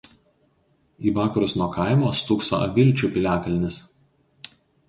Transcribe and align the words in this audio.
Į 1.09 1.13
vakarus 1.17 1.53
nuo 1.59 1.69
kaimo 1.77 2.09
stūkso 2.21 2.63
Avilčių 2.69 3.13
piliakalnis. 3.19 3.81